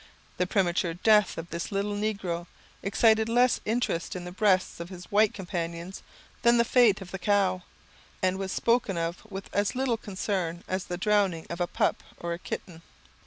The 0.37 0.47
premature 0.47 0.95
death 0.95 1.37
of 1.37 1.51
this 1.51 1.71
little 1.71 1.93
negro 1.93 2.47
excited 2.81 3.29
less 3.29 3.61
interest 3.65 4.15
in 4.15 4.25
the 4.25 4.31
breasts 4.31 4.79
of 4.79 4.89
his 4.89 5.05
white 5.11 5.31
companions 5.31 6.01
than 6.41 6.57
the 6.57 6.65
fate 6.65 7.01
of 7.01 7.11
the 7.11 7.19
cow, 7.19 7.61
and 8.19 8.39
was 8.39 8.51
spoken 8.51 8.97
of 8.97 9.17
with 9.29 9.47
as 9.53 9.75
little 9.75 9.97
concern 9.97 10.63
as 10.67 10.85
the 10.85 10.97
drowning 10.97 11.45
of 11.51 11.61
a 11.61 11.67
pup 11.67 12.01
or 12.17 12.33
a 12.33 12.39
kitten. 12.39 12.81